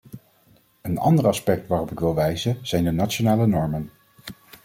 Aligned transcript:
Een 0.81 0.97
ander 0.97 1.27
aspect 1.27 1.67
waarop 1.67 1.91
ik 1.91 1.99
wil 1.99 2.15
wijzen 2.15 2.57
zijn 2.61 2.83
de 2.83 2.91
nationale 2.91 3.45
normen. 3.47 3.89